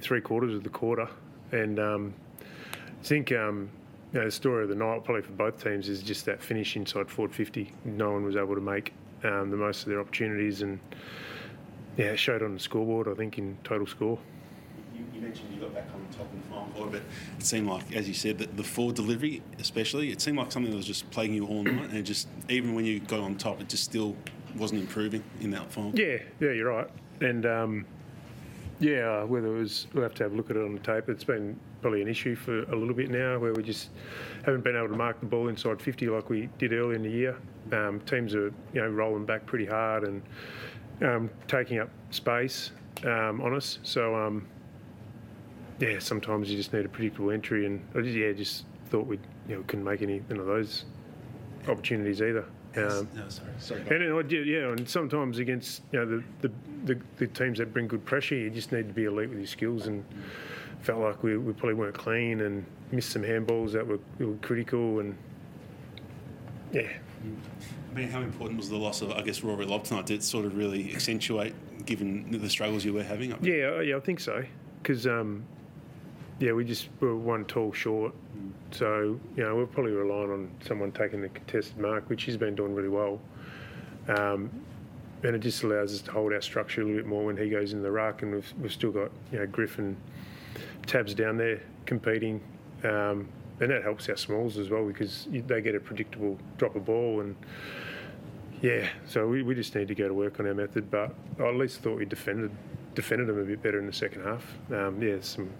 three 0.00 0.20
quarters 0.20 0.54
of 0.54 0.64
the 0.64 0.70
quarter, 0.70 1.08
and 1.52 1.78
um, 1.78 2.14
I 2.40 3.04
think 3.04 3.32
um, 3.32 3.70
you 4.12 4.20
know, 4.20 4.26
the 4.26 4.32
story 4.32 4.62
of 4.62 4.68
the 4.68 4.74
night, 4.74 5.04
probably 5.04 5.22
for 5.22 5.32
both 5.32 5.62
teams, 5.62 5.88
is 5.88 6.02
just 6.02 6.24
that 6.26 6.42
finish 6.42 6.76
inside 6.76 7.10
forward 7.10 7.34
50. 7.34 7.70
No 7.84 8.12
one 8.12 8.24
was 8.24 8.36
able 8.36 8.54
to 8.54 8.60
make 8.60 8.92
um, 9.24 9.50
the 9.50 9.56
most 9.56 9.82
of 9.82 9.88
their 9.88 10.00
opportunities, 10.00 10.62
and 10.62 10.80
yeah, 11.96 12.06
it 12.06 12.18
showed 12.18 12.42
on 12.42 12.54
the 12.54 12.60
scoreboard. 12.60 13.08
I 13.08 13.14
think 13.14 13.38
in 13.38 13.56
total 13.62 13.86
score. 13.86 14.18
You, 14.94 15.04
you 15.14 15.20
mentioned 15.20 15.48
you 15.52 15.60
got 15.60 15.74
back 15.74 15.86
on 15.94 16.06
top 16.16 16.32
in 16.32 16.40
the 16.40 16.46
final 16.46 16.66
quarter, 16.74 16.90
but 16.92 17.02
it 17.38 17.44
seemed 17.44 17.68
like, 17.68 17.94
as 17.94 18.08
you 18.08 18.14
said, 18.14 18.38
that 18.38 18.56
the 18.56 18.64
forward 18.64 18.96
delivery, 18.96 19.42
especially, 19.58 20.10
it 20.10 20.20
seemed 20.20 20.38
like 20.38 20.50
something 20.50 20.70
that 20.70 20.76
was 20.76 20.86
just 20.86 21.08
plaguing 21.10 21.36
you 21.36 21.46
all 21.46 21.62
night, 21.62 21.90
and 21.90 22.06
just 22.06 22.26
even 22.48 22.74
when 22.74 22.84
you 22.84 23.00
got 23.00 23.20
on 23.20 23.36
top, 23.36 23.60
it 23.60 23.68
just 23.68 23.84
still 23.84 24.16
wasn't 24.56 24.80
improving 24.80 25.22
in 25.40 25.50
that 25.50 25.70
final. 25.72 25.92
Yeah, 25.94 26.18
yeah, 26.40 26.50
you're 26.50 26.70
right. 26.70 26.88
And 27.20 27.46
um, 27.46 27.86
yeah, 28.80 29.22
whether 29.24 29.48
it 29.48 29.58
was, 29.58 29.86
we'll 29.92 30.02
have 30.02 30.14
to 30.14 30.24
have 30.24 30.32
a 30.32 30.36
look 30.36 30.50
at 30.50 30.56
it 30.56 30.64
on 30.64 30.74
the 30.74 30.80
tape. 30.80 31.08
It's 31.08 31.24
been 31.24 31.58
probably 31.80 32.02
an 32.02 32.08
issue 32.08 32.34
for 32.34 32.62
a 32.64 32.76
little 32.76 32.94
bit 32.94 33.10
now 33.10 33.38
where 33.38 33.52
we 33.52 33.62
just 33.62 33.90
haven't 34.44 34.64
been 34.64 34.76
able 34.76 34.88
to 34.88 34.96
mark 34.96 35.20
the 35.20 35.26
ball 35.26 35.48
inside 35.48 35.80
50 35.80 36.08
like 36.08 36.30
we 36.30 36.48
did 36.58 36.72
early 36.72 36.96
in 36.96 37.02
the 37.02 37.10
year. 37.10 37.36
Um, 37.72 38.00
teams 38.00 38.34
are, 38.34 38.52
you 38.72 38.80
know, 38.80 38.88
rolling 38.88 39.24
back 39.24 39.46
pretty 39.46 39.66
hard 39.66 40.04
and 40.04 40.22
um, 41.02 41.30
taking 41.48 41.78
up 41.78 41.90
space 42.10 42.70
um, 43.04 43.40
on 43.40 43.54
us. 43.54 43.78
So, 43.82 44.14
um, 44.14 44.46
yeah, 45.80 45.98
sometimes 45.98 46.50
you 46.50 46.56
just 46.56 46.72
need 46.72 46.84
a 46.84 46.88
predictable 46.88 47.30
entry. 47.30 47.66
And 47.66 47.82
yeah, 47.94 48.32
just 48.32 48.64
thought 48.90 49.06
we 49.06 49.18
you 49.48 49.56
know, 49.56 49.64
couldn't 49.66 49.84
make 49.84 50.02
any 50.02 50.18
of 50.30 50.46
those 50.46 50.84
opportunities 51.68 52.22
either. 52.22 52.44
Um, 52.76 53.08
no, 53.14 53.28
sorry. 53.28 53.50
sorry 53.58 53.80
and, 53.82 54.02
and 54.02 54.32
yeah, 54.32 54.72
and 54.72 54.88
sometimes 54.88 55.38
against 55.38 55.82
you 55.92 56.00
know 56.00 56.06
the, 56.06 56.24
the, 56.40 56.54
the, 56.84 57.00
the, 57.18 57.26
teams 57.28 57.58
that 57.58 57.72
bring 57.72 57.86
good 57.86 58.04
pressure, 58.04 58.34
you 58.34 58.50
just 58.50 58.72
need 58.72 58.88
to 58.88 58.94
be 58.94 59.04
elite 59.04 59.28
with 59.28 59.38
your 59.38 59.46
skills. 59.46 59.86
And 59.86 60.04
felt 60.84 61.00
like 61.00 61.22
we, 61.22 61.36
we 61.36 61.52
probably 61.52 61.74
weren't 61.74 61.96
clean 61.96 62.42
and 62.42 62.64
missed 62.92 63.10
some 63.10 63.22
handballs 63.22 63.72
that 63.72 63.86
were, 63.86 63.98
were 64.18 64.36
critical. 64.42 65.00
And 65.00 65.16
yeah. 66.72 66.88
I 67.90 67.94
mean, 67.94 68.08
how 68.08 68.20
important 68.20 68.58
was 68.58 68.68
the 68.68 68.76
loss 68.76 69.00
of, 69.00 69.10
I 69.12 69.22
guess, 69.22 69.42
Rory 69.42 69.64
Lobb 69.64 69.84
tonight? 69.84 70.06
Did 70.06 70.18
it 70.20 70.22
sort 70.22 70.44
of 70.44 70.56
really 70.56 70.94
accentuate, 70.94 71.54
given 71.86 72.30
the 72.30 72.50
struggles 72.50 72.84
you 72.84 72.92
were 72.92 73.02
having? 73.02 73.30
Yeah, 73.42 73.80
yeah, 73.80 73.96
I 73.96 74.00
think 74.00 74.20
so. 74.20 74.44
Because 74.82 75.06
um, 75.06 75.44
yeah, 76.40 76.52
we 76.52 76.64
just 76.64 76.88
were 77.00 77.16
one 77.16 77.44
tall 77.44 77.72
short. 77.72 78.12
So, 78.70 79.18
you 79.36 79.44
know, 79.44 79.54
we're 79.56 79.66
probably 79.66 79.92
relying 79.92 80.30
on 80.30 80.50
someone 80.66 80.90
taking 80.92 81.20
the 81.20 81.28
contested 81.28 81.78
mark, 81.78 82.08
which 82.10 82.24
he's 82.24 82.36
been 82.36 82.54
doing 82.54 82.74
really 82.74 82.88
well. 82.88 83.20
Um, 84.08 84.50
and 85.22 85.34
it 85.36 85.38
just 85.38 85.62
allows 85.62 85.94
us 85.94 86.02
to 86.02 86.10
hold 86.10 86.32
our 86.32 86.42
structure 86.42 86.82
a 86.82 86.84
little 86.84 87.00
bit 87.00 87.06
more 87.06 87.24
when 87.24 87.36
he 87.36 87.48
goes 87.48 87.72
in 87.72 87.82
the 87.82 87.90
ruck. 87.90 88.22
And 88.22 88.34
we've, 88.34 88.54
we've 88.60 88.72
still 88.72 88.90
got, 88.90 89.10
you 89.32 89.38
know, 89.38 89.46
Griffin 89.46 89.96
tabs 90.86 91.14
down 91.14 91.36
there 91.36 91.62
competing. 91.86 92.42
Um, 92.82 93.28
and 93.60 93.70
that 93.70 93.82
helps 93.82 94.08
our 94.08 94.16
smalls 94.16 94.58
as 94.58 94.68
well 94.68 94.84
because 94.84 95.28
they 95.30 95.60
get 95.62 95.74
a 95.74 95.80
predictable 95.80 96.36
drop 96.58 96.74
of 96.74 96.84
ball. 96.84 97.20
And 97.20 97.36
yeah, 98.60 98.88
so 99.06 99.28
we, 99.28 99.42
we 99.42 99.54
just 99.54 99.74
need 99.74 99.88
to 99.88 99.94
go 99.94 100.08
to 100.08 100.14
work 100.14 100.40
on 100.40 100.46
our 100.46 100.54
method. 100.54 100.90
But 100.90 101.14
I 101.38 101.44
at 101.44 101.54
least 101.54 101.80
thought 101.80 101.96
we 101.96 102.04
defended 102.04 102.50
defended 102.94 103.26
them 103.26 103.38
a 103.38 103.44
bit 103.44 103.62
better 103.62 103.78
in 103.78 103.86
the 103.86 103.92
second 103.92 104.24
half. 104.24 104.44
Um, 104.70 105.02
yeah, 105.02 105.16
some 105.20 105.50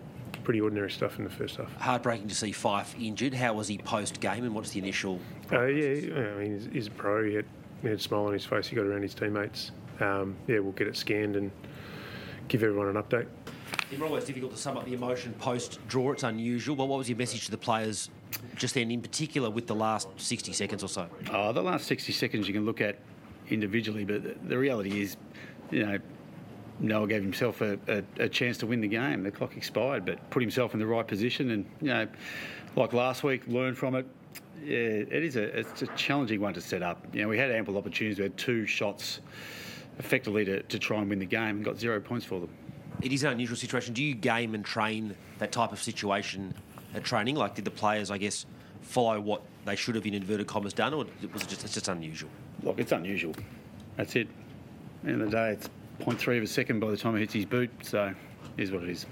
pretty 0.45 0.61
ordinary 0.61 0.91
stuff 0.91 1.19
in 1.19 1.25
the 1.25 1.31
first 1.31 1.57
half. 1.57 1.75
Heartbreaking 1.77 2.29
to 2.29 2.35
see 2.35 2.53
Fyfe 2.53 2.95
injured. 3.01 3.35
How 3.35 3.55
was 3.55 3.67
he 3.67 3.79
post 3.79 4.21
game, 4.21 4.45
and 4.45 4.55
what's 4.55 4.71
the 4.71 4.79
initial? 4.79 5.19
Uh, 5.51 5.65
yeah, 5.65 6.15
I 6.15 6.39
mean, 6.39 6.55
he's, 6.55 6.69
he's, 6.73 6.87
a 6.87 6.91
pro. 6.91 7.25
He 7.25 7.35
had, 7.35 7.47
he 7.83 7.89
had, 7.89 7.99
a 7.99 8.01
smile 8.01 8.27
on 8.27 8.33
his 8.33 8.45
face. 8.45 8.69
He 8.69 8.77
got 8.77 8.85
around 8.85 9.03
his 9.03 9.15
teammates. 9.15 9.73
Um, 10.01 10.37
yeah, 10.47 10.59
we'll 10.59 10.73
get 10.73 10.87
it 10.87 10.97
scanned 10.97 11.37
and 11.37 11.51
give 12.49 12.63
everyone 12.63 12.95
an 12.95 13.03
update. 13.03 13.27
It's 13.91 14.01
always 14.01 14.25
difficult 14.25 14.53
to 14.53 14.59
sum 14.59 14.77
up 14.77 14.85
the 14.85 14.95
emotion 14.95 15.33
post 15.35 15.79
draw. 15.89 16.13
It's 16.13 16.23
unusual. 16.23 16.77
But 16.77 16.87
what 16.87 16.99
was 16.99 17.09
your 17.09 17.19
message 17.19 17.45
to 17.47 17.51
the 17.51 17.59
players 17.59 18.11
just 18.57 18.75
then, 18.75 18.91
in 18.91 19.01
particular, 19.01 19.51
with 19.51 19.67
the 19.67 19.75
last 19.75 20.09
60 20.17 20.53
seconds 20.53 20.83
or 20.83 20.89
so? 20.89 21.09
Oh, 21.33 21.53
the 21.53 21.63
last 21.63 21.87
60 21.87 22.13
seconds 22.13 22.49
you 22.49 22.55
can 22.55 22.65
look 22.65 22.81
at 22.81 22.99
individually, 23.49 24.05
but 24.05 24.49
the 24.49 24.59
reality 24.59 25.03
is, 25.03 25.17
you 25.71 25.85
know, 25.85 25.99
Noah 26.81 27.07
gave 27.07 27.23
himself 27.23 27.61
a, 27.61 27.79
a, 27.89 28.03
a, 28.25 28.29
chance 28.29 28.59
to 28.59 28.67
win 28.67 28.81
the 28.81 28.89
game. 28.89 29.23
The 29.23 29.31
clock 29.31 29.57
expired, 29.57 30.05
but 30.05 30.31
put 30.31 30.43
himself 30.43 30.75
in 30.75 30.81
the 30.81 30.87
right 30.87 31.07
position, 31.07 31.51
and 31.51 31.67
you 31.81 31.89
know, 31.89 32.09
like 32.77 32.93
last 32.93 33.23
week, 33.23 33.47
learn 33.47 33.75
from 33.75 33.95
it. 33.95 34.07
Yeah, 34.65 34.77
it 34.77 35.25
is 35.25 35.37
a 35.37 35.59
it's 35.59 35.83
a 35.83 35.87
challenging 35.89 36.41
one 36.41 36.55
to 36.55 36.61
set 36.61 36.83
up. 36.83 37.07
You 37.13 37.23
know, 37.23 37.29
we 37.29 37.39
had 37.39 37.51
ample 37.51 37.77
opportunities. 37.77 38.19
We 38.19 38.25
had 38.25 38.37
two 38.37 38.67
shots, 38.67 39.21
effectively 39.99 40.45
to, 40.45 40.63
to 40.63 40.79
try 40.79 40.99
and 40.99 41.09
win 41.09 41.19
the 41.19 41.27
game, 41.27 41.57
and 41.57 41.65
got 41.65 41.79
zero 41.79 42.01
points 42.01 42.27
for 42.27 42.41
them. 42.41 42.51
It 43.03 43.13
is 43.13 43.23
an 43.25 43.33
unusual 43.33 43.57
situation. 43.57 43.95
Do 43.95 44.03
you 44.03 44.15
game 44.15 44.55
and 44.55 44.65
train 44.65 45.15
that 45.39 45.53
type 45.53 45.73
of 45.73 45.83
situation 45.83 46.55
at 46.95 47.05
training? 47.05 47.37
Like, 47.37 47.55
did 47.55 47.65
the 47.65 47.71
players, 47.71 48.11
I 48.11 48.19
guess, 48.19 48.47
follow 48.83 49.21
what 49.21 49.43
they 49.65 49.77
should 49.77 49.95
have 49.95 50.07
in 50.07 50.15
inverted 50.15 50.47
commas 50.47 50.73
done, 50.73 50.95
or 50.95 51.05
was 51.33 51.43
it 51.43 51.49
just 51.49 51.65
it's 51.65 51.75
just 51.75 51.89
unusual? 51.89 52.31
Look, 52.63 52.79
it's 52.79 52.93
unusual. 52.93 53.35
That's 53.97 54.17
it. 54.17 54.27
At 54.27 55.05
the 55.05 55.13
end 55.13 55.23
of 55.23 55.31
the 55.31 55.37
day, 55.37 55.51
it's 55.51 55.69
0.3 56.01 56.39
of 56.39 56.43
a 56.43 56.47
second 56.47 56.81
by 56.81 56.91
the 56.91 56.97
time 56.97 57.15
he 57.15 57.21
hits 57.21 57.35
his 57.35 57.45
boot. 57.45 57.71
So, 57.83 58.15
is 58.57 58.71
what 58.71 58.83
it 58.83 58.91
is. 58.91 59.07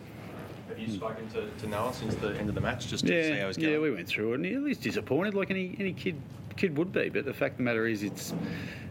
Have 0.69 0.79
you 0.79 0.89
spoken 0.89 1.29
to, 1.31 1.49
to 1.51 1.67
Noah 1.67 1.93
since 1.93 2.15
the 2.17 2.37
end 2.39 2.49
of 2.49 2.55
the 2.55 2.61
match 2.61 2.89
just 2.89 3.07
to 3.07 3.15
yeah, 3.15 3.23
see 3.23 3.41
how 3.41 3.47
he's 3.49 3.57
going? 3.57 3.73
Yeah, 3.73 3.79
we 3.79 3.91
went 3.91 4.09
through 4.09 4.33
it, 4.33 4.41
and 4.41 4.67
he's 4.67 4.79
disappointed, 4.79 5.35
like 5.35 5.51
any 5.51 5.77
any 5.79 5.93
kid 5.93 6.21
kid 6.57 6.77
would 6.79 6.93
be. 6.93 7.09
But 7.09 7.25
the 7.25 7.35
fact 7.35 7.53
of 7.53 7.59
the 7.59 7.65
matter 7.65 7.87
is, 7.87 8.03
it's 8.03 8.33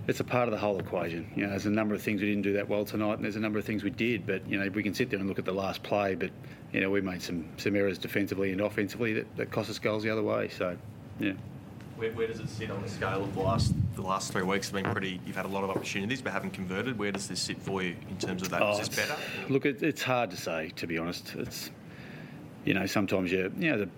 it's 0.08 0.20
a 0.20 0.24
part 0.24 0.48
of 0.48 0.52
the 0.52 0.60
whole 0.60 0.80
equation. 0.80 1.30
You 1.36 1.44
know, 1.44 1.50
there's 1.50 1.66
a 1.66 1.72
number 1.72 1.96
of 1.96 2.02
things 2.02 2.22
we 2.22 2.28
didn't 2.28 2.44
do 2.44 2.54
that 2.54 2.68
well 2.68 2.86
tonight, 2.86 3.16
and 3.16 3.24
there's 3.24 3.36
a 3.36 3.42
number 3.42 3.60
of 3.60 3.66
things 3.66 3.84
we 3.84 3.90
did. 3.90 4.26
But 4.28 4.48
you 4.48 4.60
know, 4.60 4.70
we 4.70 4.84
can 4.84 4.94
sit 4.94 5.10
there 5.10 5.20
and 5.20 5.28
look 5.28 5.40
at 5.40 5.46
the 5.46 5.54
last 5.54 5.82
play, 5.84 6.16
but 6.16 6.32
you 6.72 6.82
know, 6.82 6.90
we 6.90 7.02
made 7.02 7.22
some 7.22 7.48
some 7.58 7.76
errors 7.76 7.98
defensively 7.98 8.52
and 8.52 8.62
offensively 8.62 9.14
that, 9.14 9.36
that 9.38 9.52
cost 9.52 9.70
us 9.70 9.80
goals 9.80 10.04
the 10.04 10.10
other 10.10 10.24
way. 10.24 10.50
So, 10.50 10.78
yeah. 11.20 11.34
Where, 11.96 12.12
where, 12.14 12.28
does 12.28 12.40
it 12.40 12.50
sit 12.50 12.72
on 12.72 12.82
the 12.82 12.90
scale 12.90 13.24
of 13.24 13.34
the 13.36 13.42
last 13.42 13.74
the 13.96 14.02
last 14.02 14.32
three 14.32 14.42
weeks? 14.44 14.70
Have 14.70 14.84
been 14.84 14.92
pretty. 14.92 15.20
You've 15.26 15.36
had 15.36 15.46
a 15.46 15.50
lot 15.50 15.64
of 15.64 15.70
opportunities, 15.70 16.22
but 16.22 16.34
haven't 16.34 16.52
converted. 16.52 16.98
Where 16.98 17.12
does 17.12 17.28
this 17.28 17.40
sit 17.40 17.62
for 17.62 17.84
you 17.84 17.96
in 18.10 18.18
terms 18.18 18.42
of 18.42 18.50
that? 18.50 18.62
Oh, 18.62 18.72
Is 18.80 18.90
this 18.90 18.90
better? 18.90 19.16
Look, 19.50 19.66
it, 19.66 19.84
it's 19.84 20.02
hard 20.02 20.32
to 20.32 20.38
say. 20.38 20.72
To 20.78 20.88
be 20.88 20.98
honest, 20.98 21.36
it's 21.36 21.70
you 22.66 22.74
know 22.74 22.86
sometimes 22.86 23.32
you 23.32 23.52
you 23.58 23.72
know 23.72 23.78
the 23.80 23.90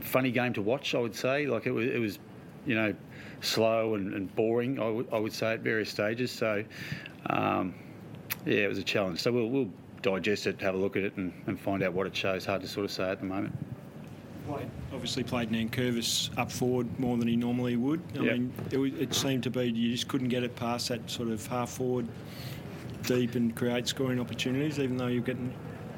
funny 0.00 0.30
game 0.30 0.52
to 0.54 0.62
watch. 0.62 0.94
I 0.94 0.98
would 0.98 1.14
say 1.14 1.46
like 1.46 1.66
it 1.66 1.72
was 1.72 1.86
it 1.86 2.00
was 2.00 2.18
you 2.66 2.74
know 2.74 2.94
slow 3.40 3.94
and, 3.94 4.14
and 4.14 4.34
boring. 4.36 4.78
I, 4.78 4.84
w- 4.84 5.08
I 5.12 5.18
would 5.18 5.32
say 5.32 5.54
at 5.54 5.60
various 5.60 5.90
stages. 5.90 6.30
So 6.30 6.64
um, 7.26 7.74
yeah, 8.46 8.58
it 8.58 8.68
was 8.68 8.78
a 8.78 8.84
challenge. 8.84 9.20
So 9.20 9.32
we'll, 9.32 9.48
we'll 9.48 9.70
digest 10.02 10.46
it, 10.46 10.60
have 10.60 10.74
a 10.74 10.78
look 10.78 10.96
at 10.96 11.02
it, 11.02 11.16
and, 11.16 11.32
and 11.46 11.58
find 11.58 11.82
out 11.82 11.92
what 11.92 12.06
it 12.06 12.14
shows. 12.14 12.44
Hard 12.46 12.62
to 12.62 12.68
sort 12.68 12.84
of 12.84 12.92
say 12.92 13.10
at 13.10 13.20
the 13.20 13.26
moment 13.26 13.56
played, 14.48 14.70
obviously 14.92 15.22
played 15.22 15.50
Nankervis 15.50 16.36
up 16.38 16.50
forward 16.50 16.98
more 16.98 17.16
than 17.16 17.28
he 17.28 17.36
normally 17.36 17.76
would. 17.76 18.02
I 18.18 18.22
yep. 18.22 18.32
mean, 18.32 18.52
it, 18.70 18.78
it, 18.78 19.14
seemed 19.14 19.42
to 19.44 19.50
be 19.50 19.64
you 19.64 19.92
just 19.92 20.08
couldn't 20.08 20.28
get 20.28 20.42
it 20.42 20.56
past 20.56 20.88
that 20.88 21.08
sort 21.10 21.28
of 21.28 21.46
half 21.46 21.70
forward 21.70 22.06
deep 23.02 23.34
and 23.34 23.54
create 23.54 23.86
scoring 23.86 24.20
opportunities, 24.20 24.78
even 24.78 24.96
though 24.96 25.06
you're 25.06 25.22
getting. 25.22 25.54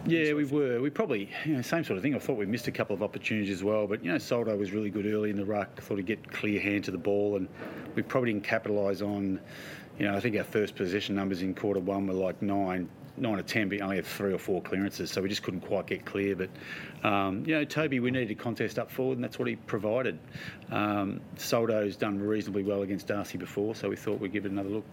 Yeah, 0.06 0.32
we 0.32 0.44
were. 0.44 0.80
We 0.80 0.90
probably, 0.90 1.30
you 1.44 1.54
know, 1.54 1.62
same 1.62 1.84
sort 1.84 1.98
of 1.98 2.02
thing. 2.02 2.14
I 2.14 2.18
thought 2.18 2.36
we 2.36 2.46
missed 2.46 2.68
a 2.68 2.72
couple 2.72 2.94
of 2.94 3.02
opportunities 3.02 3.50
as 3.50 3.62
well, 3.62 3.86
but 3.86 4.04
you 4.04 4.10
know, 4.10 4.18
Soldo 4.18 4.56
was 4.56 4.72
really 4.72 4.90
good 4.90 5.06
early 5.06 5.30
in 5.30 5.36
the 5.36 5.44
ruck. 5.44 5.70
I 5.76 5.80
thought 5.80 5.96
he'd 5.96 6.06
get 6.06 6.30
clear 6.30 6.60
hand 6.60 6.84
to 6.84 6.90
the 6.90 6.98
ball, 6.98 7.36
and 7.36 7.48
we 7.94 8.02
probably 8.02 8.32
didn't 8.32 8.44
capitalise 8.44 9.02
on 9.02 9.40
you 10.00 10.06
know, 10.06 10.16
I 10.16 10.20
think 10.20 10.34
our 10.36 10.44
first 10.44 10.76
possession 10.76 11.14
numbers 11.14 11.42
in 11.42 11.54
quarter 11.54 11.78
one 11.78 12.06
were 12.06 12.14
like 12.14 12.40
nine, 12.40 12.88
nine 13.20 13.38
or 13.38 13.42
ten, 13.42 13.68
but 13.68 13.80
only 13.80 13.96
had 13.96 14.06
three 14.06 14.32
or 14.32 14.38
four 14.38 14.62
clearances, 14.62 15.10
so 15.10 15.22
we 15.22 15.28
just 15.28 15.42
couldn't 15.42 15.60
quite 15.60 15.86
get 15.86 16.04
clear. 16.04 16.36
But 16.36 16.50
um, 17.06 17.44
you 17.46 17.54
know, 17.54 17.64
Toby, 17.64 18.00
we 18.00 18.10
needed 18.10 18.30
a 18.30 18.34
contest 18.34 18.78
up 18.78 18.90
forward, 18.90 19.18
and 19.18 19.24
that's 19.24 19.38
what 19.38 19.48
he 19.48 19.56
provided. 19.56 20.18
Um, 20.70 21.20
Soldo's 21.36 21.96
done 21.96 22.18
reasonably 22.18 22.62
well 22.62 22.82
against 22.82 23.06
Darcy 23.06 23.38
before, 23.38 23.74
so 23.74 23.88
we 23.88 23.96
thought 23.96 24.20
we'd 24.20 24.32
give 24.32 24.46
it 24.46 24.52
another 24.52 24.70
look. 24.70 24.84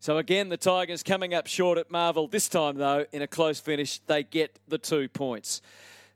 So 0.00 0.18
again, 0.18 0.50
the 0.50 0.58
Tigers 0.58 1.02
coming 1.02 1.32
up 1.32 1.46
short 1.46 1.78
at 1.78 1.90
Marvel. 1.90 2.26
This 2.26 2.48
time, 2.48 2.76
though, 2.76 3.06
in 3.12 3.22
a 3.22 3.26
close 3.26 3.58
finish, 3.58 4.00
they 4.00 4.22
get 4.22 4.58
the 4.68 4.76
two 4.76 5.08
points. 5.08 5.62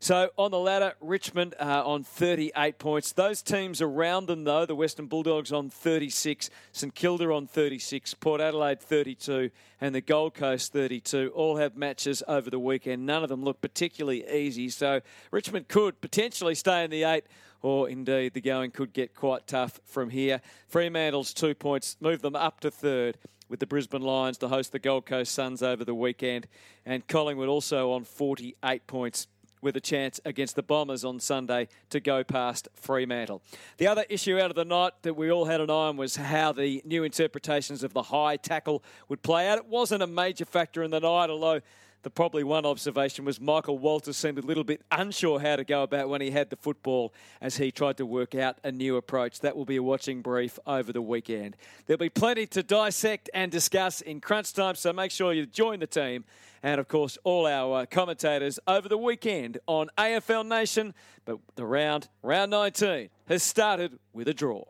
So 0.00 0.31
on 0.38 0.52
the 0.52 0.61
ladder, 0.61 0.95
Richmond 1.00 1.57
uh, 1.59 1.83
on 1.85 2.05
38 2.05 2.78
points. 2.78 3.11
Those 3.11 3.43
teams 3.43 3.83
around 3.83 4.26
them, 4.28 4.45
though, 4.45 4.64
the 4.64 4.76
Western 4.76 5.07
Bulldogs 5.07 5.50
on 5.50 5.71
36, 5.71 6.50
St 6.71 6.95
Kilda 6.95 7.33
on 7.33 7.49
36, 7.49 8.14
Port 8.14 8.40
Adelaide 8.40 8.81
32, 8.81 9.50
and 9.81 9.93
the 9.93 10.00
Gold 10.00 10.35
Coast 10.35 10.73
32, 10.73 11.33
all 11.35 11.57
have 11.57 11.76
matches 11.76 12.23
over 12.28 12.49
the 12.49 12.61
weekend. 12.61 13.07
None 13.07 13.25
of 13.25 13.28
them 13.28 13.43
look 13.43 13.61
particularly 13.61 14.25
easy. 14.31 14.69
So 14.69 15.00
Richmond 15.33 15.67
could 15.67 16.00
potentially 16.00 16.55
stay 16.55 16.85
in 16.85 16.93
the 16.93 17.02
eight 17.02 17.25
or 17.61 17.88
indeed 17.88 18.35
the 18.35 18.40
going 18.40 18.71
could 18.71 18.93
get 18.93 19.17
quite 19.17 19.49
tough 19.49 19.81
from 19.85 20.11
here. 20.11 20.40
Fremantle's 20.69 21.35
two 21.35 21.57
points 21.57 21.97
move 22.00 22.23
them 22.23 22.37
up 22.37 22.61
to 22.61 22.71
third 22.71 23.19
with 23.49 23.59
the 23.59 23.67
Brisbane 23.67 24.02
Lions 24.02 24.38
to 24.38 24.49
host 24.49 24.71
the 24.71 24.78
Gold 24.78 25.07
Coast 25.07 25.33
Suns 25.33 25.61
over 25.62 25.85
the 25.85 25.95
weekend, 25.95 26.47
and 26.87 27.07
Collingwood 27.09 27.49
also 27.49 27.93
on 27.93 28.05
48 28.05 28.87
points 28.87 29.26
with 29.61 29.77
a 29.77 29.81
chance 29.81 30.21
against 30.25 30.57
the 30.57 30.62
Bombers 30.62 31.05
on 31.05 31.21
Sunday 31.21 31.69
to 31.91 32.00
go 32.00 32.25
past 32.25 32.69
Fremantle. 32.75 33.43
The 33.79 33.87
other 33.87 34.05
issue 34.09 34.38
out 34.38 34.50
of 34.50 34.57
the 34.57 34.65
night 34.65 34.93
that 35.03 35.15
we 35.15 35.31
all 35.31 35.45
had 35.45 35.61
an 35.61 35.71
eye 35.71 35.73
on 35.73 35.97
was 35.97 36.17
how 36.17 36.53
the 36.53 36.83
new 36.85 37.05
interpretations 37.05 37.83
of 37.83 37.93
the 37.93 38.03
high 38.03 38.37
tackle 38.37 38.83
would 39.09 39.23
play 39.23 39.49
out. 39.49 39.59
It 39.59 39.67
wasn't 39.67 40.03
a 40.03 40.07
major 40.07 40.45
factor 40.45 40.83
in 40.83 40.91
the 40.91 41.00
night, 41.00 41.31
although 41.31 41.61
the 42.09 42.12
probably 42.12 42.43
one 42.43 42.65
observation 42.65 43.27
was 43.27 43.38
Michael 43.38 43.77
Walters 43.77 44.17
seemed 44.17 44.38
a 44.38 44.41
little 44.41 44.65
bit 44.65 44.81
unsure 44.91 45.38
how 45.38 45.57
to 45.57 45.62
go 45.62 45.83
about 45.83 46.09
when 46.09 46.23
he 46.23 46.31
had 46.31 46.49
the 46.49 46.57
football 46.57 47.12
as 47.43 47.59
he 47.59 47.71
tried 47.71 47.99
to 47.99 48.07
work 48.07 48.35
out 48.35 48.57
a 48.65 48.73
new 48.73 48.97
approach. 48.97 49.41
That 49.41 49.55
will 49.55 49.67
be 49.67 49.77
a 49.77 49.83
watching 49.83 50.23
brief 50.23 50.59
over 50.67 50.91
the 50.91 51.03
weekend. 51.03 51.55
There'll 51.85 51.99
be 51.99 52.09
plenty 52.09 52.47
to 52.47 52.62
dissect 52.62 53.29
and 53.35 53.53
discuss 53.53 54.00
in 54.00 54.23
crunch 54.23 54.55
time, 54.55 54.75
so 54.77 54.91
make 54.91 55.11
sure 55.11 55.35
you 55.35 55.45
join 55.45 55.81
the 55.81 55.87
team 55.87 56.25
and, 56.62 56.81
of 56.81 56.88
course, 56.88 57.19
all 57.25 57.47
our 57.47 57.83
uh, 57.83 57.85
commentators 57.85 58.59
over 58.67 58.88
the 58.88 58.97
weekend 58.97 59.59
on 59.67 59.91
AFL 59.99 60.49
Nation. 60.49 60.95
But 61.27 61.41
the 61.57 61.67
round, 61.67 62.09
round 62.23 62.50
19, 62.53 63.11
has 63.27 63.43
started 63.43 63.99
with 64.15 64.29
a 64.29 64.35
draw. 64.35 64.65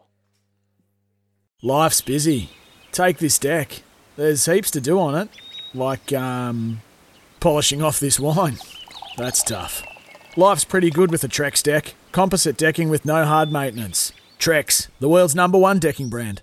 Life's 1.63 2.01
busy. 2.01 2.51
Take 2.91 3.19
this 3.19 3.39
deck. 3.39 3.83
There's 4.17 4.45
heaps 4.47 4.73
to 4.73 4.81
do 4.81 4.99
on 4.99 5.15
it, 5.15 5.29
like 5.73 6.13
um, 6.13 6.81
polishing 7.41 7.83
off 7.83 8.01
this 8.01 8.21
wine. 8.21 8.59
That's 9.17 9.43
tough. 9.43 9.83
Life's 10.37 10.65
pretty 10.65 10.91
good 10.91 11.11
with 11.11 11.25
a 11.25 11.29
Trex 11.29 11.63
deck. 11.63 11.95
Composite 12.13 12.57
decking 12.57 12.89
with 12.89 13.05
no 13.05 13.25
hard 13.25 13.53
maintenance. 13.53 14.13
Trex, 14.39 14.89
the 15.01 15.09
world's 15.09 15.35
number 15.35 15.59
one 15.59 15.79
decking 15.79 16.09
brand. 16.09 16.43